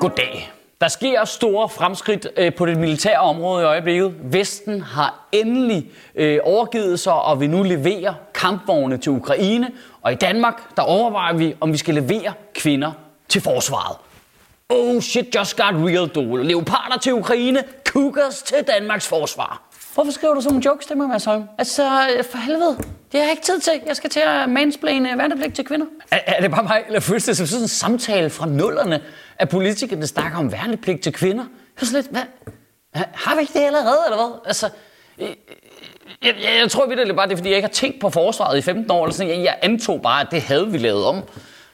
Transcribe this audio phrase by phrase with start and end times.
[0.00, 0.52] Goddag.
[0.80, 4.14] Der sker store fremskridt øh, på det militære område i øjeblikket.
[4.22, 9.70] Vesten har endelig øh, overgivet sig og vil nu levere kampvogne til Ukraine.
[10.02, 12.92] Og i Danmark, der overvejer vi, om vi skal levere kvinder
[13.28, 13.96] til forsvaret.
[14.68, 16.36] Oh shit, just got real, du.
[16.36, 19.62] Leoparder til Ukraine, cougars til Danmarks forsvar.
[19.94, 21.28] Hvorfor skriver du sådan nogle jokes til mig, Mads
[21.58, 21.82] Altså,
[22.16, 22.76] øh, for helvede.
[23.12, 23.72] Det har jeg ikke tid til.
[23.86, 25.86] Jeg skal til at mansplane øh, værnepligt til kvinder.
[26.10, 29.02] Er, er det bare mig, eller føles det som sådan en samtale fra nullerne,
[29.38, 31.44] at politikerne snakker om værnepligt til kvinder?
[31.44, 32.22] Jeg er sådan lidt, hvad?
[32.94, 34.40] Har vi ikke det allerede, eller hvad?
[34.46, 34.70] Altså,
[35.18, 35.34] øh, øh,
[36.22, 38.58] jeg, jeg, jeg tror virkelig bare, det er, fordi jeg ikke har tænkt på forsvaret
[38.58, 39.04] i 15 år.
[39.04, 39.32] Eller sådan.
[39.32, 41.22] Jeg, jeg antog bare, at det havde vi lavet om.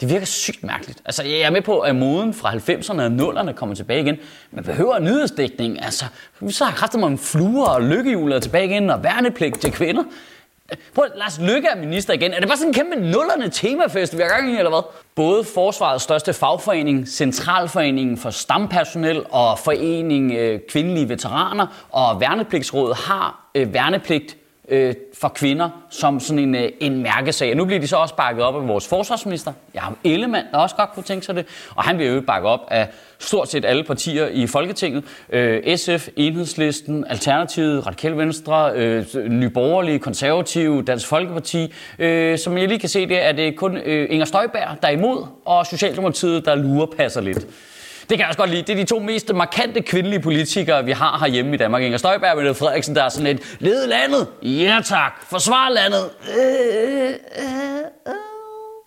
[0.00, 1.02] Det virker sygt mærkeligt.
[1.04, 4.16] Altså, jeg er med på, at moden fra 90'erne og 0'erne kommer tilbage igen.
[4.50, 5.84] Men behøver nyhedsdækning.
[5.84, 6.04] Altså,
[6.48, 10.04] så har kræftet mig om fluer og lykkehjul tilbage igen, og værnepligt til kvinder.
[10.94, 12.32] Prøv, Lars Lykke er minister igen.
[12.32, 14.82] Er det bare sådan en kæmpe nullerne temafest, vi har gang i, eller hvad?
[15.14, 23.50] Både Forsvarets største fagforening, Centralforeningen for Stampersonel og Forening øh, Kvindelige Veteraner og Værnepligtsrådet har
[23.54, 24.36] øh, værnepligt
[24.68, 27.50] øh, for kvinder som sådan en, øh, en mærkesag.
[27.50, 30.76] Og nu bliver de så også bakket op af vores forsvarsminister, Jacob Ellemann, der også
[30.76, 31.46] godt kunne tænke sig det.
[31.74, 32.88] Og han bliver jo bakket op af
[33.18, 35.04] stort set alle partier i Folketinget.
[35.30, 41.74] Øh, SF, Enhedslisten, Alternativet, Radikale Venstre, øh, Nye Borgerlige, Konservative, Dansk Folkeparti.
[41.98, 44.92] Øh, som jeg lige kan se, det er det kun øh, Inger Støjberg, der er
[44.92, 47.46] imod, og Socialdemokratiet, der lurer passer lidt.
[48.08, 48.62] Det kan jeg også godt lide.
[48.62, 51.82] Det er de to mest markante kvindelige politikere, vi har herhjemme i Danmark.
[51.82, 56.10] Inger Støjberg og Mette Frederiksen, der er sådan lidt, led landet, ja tak, forsvar landet.
[56.38, 57.10] Øh, øh,
[58.06, 58.14] øh.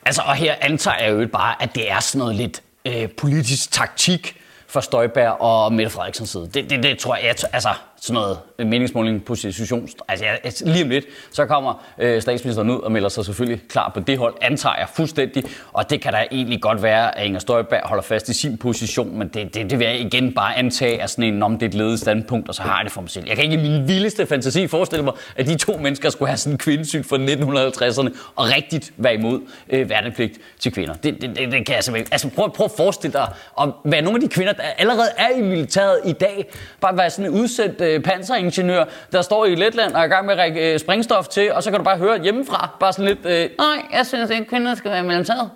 [0.06, 3.72] Altså, og her antager jeg jo bare, at det er sådan noget lidt øh, politisk
[3.72, 4.41] taktik
[4.72, 6.50] fra Støjberg og Mette Frederiksens side.
[6.54, 7.70] Det, det, det tror jeg, altså,
[8.02, 9.90] sådan noget meningsmåling position.
[10.08, 13.92] Altså, jeg, lige om lidt, så kommer øh, statsministeren ud og melder sig selvfølgelig klar
[13.94, 15.44] på det hold, antager jeg fuldstændig.
[15.74, 19.18] Og det kan da egentlig godt være, at Inger Støjberg holder fast i sin position,
[19.18, 21.70] men det, det, det vil jeg igen bare antage, er sådan en, om det er
[21.70, 23.26] et ledet standpunkt, og så har jeg det for mig selv.
[23.28, 26.38] Jeg kan ikke i min vildeste fantasi forestille mig, at de to mennesker skulle have
[26.38, 30.94] sådan en kvindesyn fra 1950'erne, og rigtigt være imod øh, værnepligt til kvinder.
[30.94, 34.02] Det, det, det, det kan jeg simpelthen Altså prøv, prøv at forestille dig, om hvad
[34.02, 36.52] nogle af de kvinder, allerede er i militæret i dag,
[36.82, 40.26] bare være sådan en udsendt øh, panseringeniør, der står i Letland og er i gang
[40.26, 43.06] med at række øh, springstof til, og så kan du bare høre hjemmefra, bare sådan
[43.06, 45.50] lidt, øh, nej, jeg synes ikke, kvinder skal være i militæret.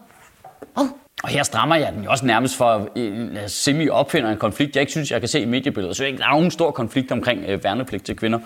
[0.75, 0.85] Oh.
[1.23, 4.75] Og her strammer jeg den jo også nærmest for øh, en semi opfinder en konflikt,
[4.75, 5.97] jeg ikke synes, jeg kan se i mediebilledet.
[5.97, 8.39] Så der er nogen stor konflikt omkring øh, værnepligt til kvinder.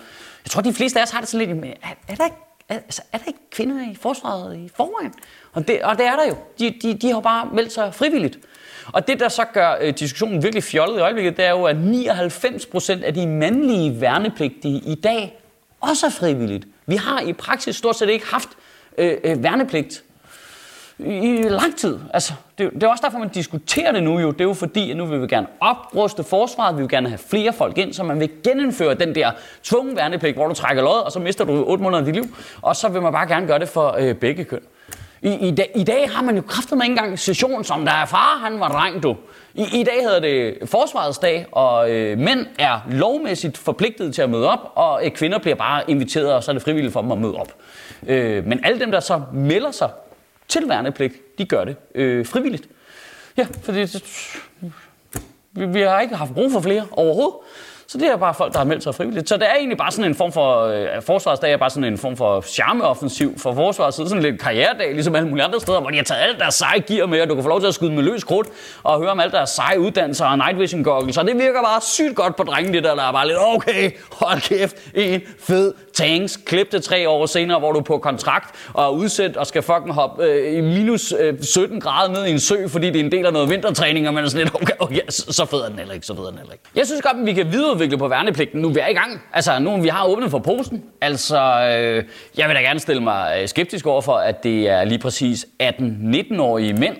[0.46, 2.38] Jeg tror, de fleste af os har det sådan lidt, er, er der ikke
[2.70, 5.14] altså, er der ikke kvinder i forsvaret i forvejen?
[5.54, 6.36] Og det, og det er der jo.
[6.60, 8.40] De, de, de har bare meldt sig frivilligt.
[8.94, 11.78] Og det, der så gør øh, diskussionen virkelig fjollet i øjeblikket, det er jo, at
[11.78, 15.40] 99 procent af de mandlige værnepligtige i dag
[15.82, 16.68] også er frivilligt.
[16.86, 18.50] Vi har i praksis stort set ikke haft
[18.98, 20.04] øh, øh, værnepligt
[21.00, 22.00] i lang tid.
[22.14, 24.32] Altså, det, det er også derfor, man diskuterer det nu jo.
[24.32, 27.18] Det er jo fordi, at nu vil vi gerne opruste forsvaret, vi vil gerne have
[27.18, 29.32] flere folk ind, så man vil genindføre den der
[29.64, 32.36] tvungne værnepligt, hvor du trækker lod, og så mister du 8 måneder af dit liv.
[32.62, 34.60] Og så vil man bare gerne gøre det for øh, begge køn.
[35.22, 38.06] I, i, dag, I dag har man jo kraftet med engang session, som der er
[38.06, 39.16] far, han var dreng, du.
[39.54, 44.30] I, I dag hedder det Forsvarets dag, og øh, mænd er lovmæssigt forpligtet til at
[44.30, 47.12] møde op, og øh, kvinder bliver bare inviteret, og så er det frivilligt for dem
[47.12, 47.54] at møde op.
[48.08, 49.90] Øh, men alle dem, der så melder sig
[50.50, 52.68] til værnepligt, de gør det øh, frivilligt.
[53.38, 54.04] Ja, fordi det,
[55.52, 57.36] vi, vi har ikke haft brug for flere overhovedet.
[57.88, 59.30] Så det er bare folk, der har meldt sig frivilligt.
[59.30, 61.98] Så det er egentlig bare sådan en form for, øh, forsvarsdag er bare sådan en
[61.98, 63.94] form for charmeoffensiv for forsvaret.
[63.94, 66.56] Så sådan lidt karrieredag, ligesom alle mulige andre steder, hvor de har taget alt deres
[66.56, 68.48] seje gear med, og du kan få lov til at skyde med løs krudt,
[68.84, 71.16] og høre om alt deres seje uddannelser og night vision goggles.
[71.16, 73.92] Så det virker bare sygt godt på drengene, det der, der er bare lidt, okay,
[74.12, 78.56] hold kæft, en fed tanks, klip det tre år senere, hvor du er på kontrakt
[78.74, 82.32] og er udsendt og skal fucking hoppe øh, i minus øh, 17 grader ned i
[82.32, 84.56] en sø, fordi det er en del af noget vintertræning, og man er sådan lidt,
[84.56, 86.64] okay, okay så, fed er den heller ikke, så fed er den heller ikke.
[86.76, 89.22] Jeg synes godt, at vi kan videreudvikle på værnepligten, nu vi er i gang.
[89.34, 90.84] Altså, nu vi har åbnet for posen.
[91.02, 92.04] Altså, øh,
[92.38, 95.48] jeg vil da gerne stille mig øh, skeptisk over for, at det er lige præcis
[95.64, 96.96] 18-19-årige mænd,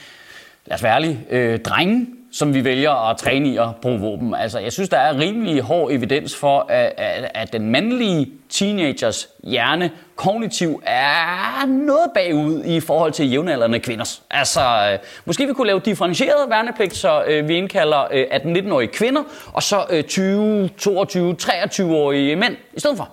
[0.66, 4.34] lad os være ærlige, øh, drenge, som vi vælger at træne i at bruge våben.
[4.34, 9.28] Altså, jeg synes, der er rimelig hård evidens for, at, at, at den mandlige teenagers
[9.44, 14.22] hjerne kognitiv er noget bagud i forhold til jævnaldrende kvinders.
[14.30, 14.60] Altså,
[14.92, 19.22] øh, måske vi kunne lave differentieret værnepligt, så øh, vi indkalder øh, 18-19-årige kvinder,
[19.52, 23.08] og så øh, 20, 22, 23-årige mænd i stedet for.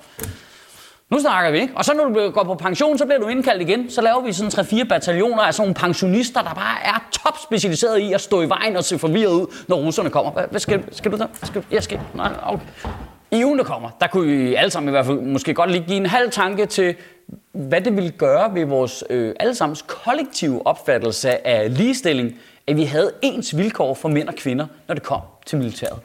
[1.12, 1.74] Nu snakker vi, ikke?
[1.76, 3.90] Og så når du går på pension, så bliver du indkaldt igen.
[3.90, 8.00] Så laver vi sådan 3-4 bataljoner af sådan nogle pensionister, der bare er top specialiseret
[8.00, 10.32] i at stå i vejen og se forvirret ud, når russerne kommer.
[10.32, 11.28] Hvad, hvad skal, skal du der?
[11.44, 12.00] Skal, jeg skal.
[12.16, 12.66] Nej, okay.
[13.32, 15.84] I ugen, der kommer, der kunne vi alle sammen i hvert fald måske godt lige
[15.88, 16.96] give en halv tanke til,
[17.52, 22.36] hvad det ville gøre ved vores øh, allesammens kollektive opfattelse af ligestilling,
[22.68, 26.00] at vi havde ens vilkår for mænd og kvinder, når det kom til militæret.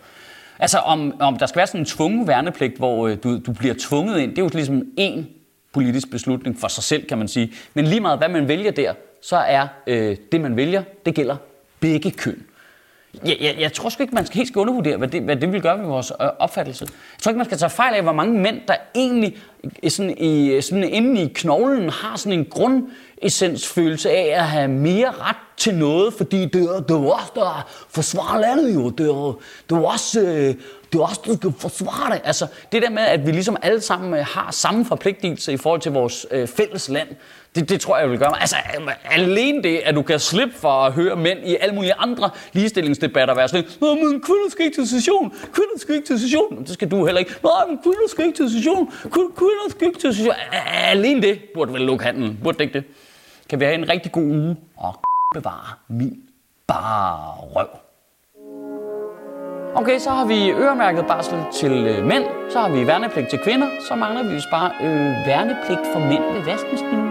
[0.58, 3.74] Altså om, om der skal være sådan en tvungen værnepligt, hvor øh, du, du bliver
[3.78, 5.28] tvunget ind, det er jo ligesom en
[5.72, 7.52] politisk beslutning for sig selv, kan man sige.
[7.74, 11.36] Men lige meget hvad man vælger der, så er øh, det, man vælger, det gælder
[11.80, 12.42] begge køn.
[13.24, 15.52] Jeg, jeg, jeg tror sgu ikke, man skal helt skal undervurdere, hvad det, hvad det
[15.52, 16.84] vil gøre ved vores øh, opfattelse.
[16.90, 19.36] Jeg tror ikke, man skal tage fejl af, hvor mange mænd, der egentlig
[19.88, 25.36] sådan i, sådan inde i knoglen har sådan en grundessensfølelse af at have mere ret
[25.56, 28.90] til noget, fordi det er, det er os, der forsvarer landet jo.
[28.90, 29.38] Det er,
[29.70, 30.54] det er også, øh,
[30.96, 32.20] det er også, du skal forsvare det.
[32.24, 35.80] Altså, det der med, at vi ligesom alle sammen øh, har samme forpligtelse i forhold
[35.80, 37.08] til vores øh, fælles land,
[37.54, 38.40] det, det tror jeg vil gøre mig.
[38.40, 41.94] Altså, øh, alene det, at du kan slippe for at høre mænd i alle mulige
[41.94, 46.20] andre ligestillingsdebatter være sådan, Nå, men kvinder skal ikke til session, kvinder skal ikke til
[46.20, 46.64] session.
[46.64, 47.34] Det skal du heller ikke.
[47.44, 50.34] Nej, men kvinder skal ikke til session, kvinder skal ikke til session.
[50.66, 52.38] Alene det burde vel lukke handlen.
[52.42, 52.84] Burde det ikke det?
[53.48, 55.00] Kan vi have en rigtig god uge og
[55.34, 56.22] bevare min
[56.66, 57.85] bare røv.
[59.80, 63.68] Okay, så har vi øremærket barsel til øh, mænd, så har vi værnepligt til kvinder,
[63.88, 67.05] så mangler vi bare øh, værnepligt for mænd ved vaskemaskinen.